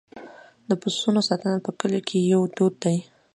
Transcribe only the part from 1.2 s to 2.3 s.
ساتنه په کلیو کې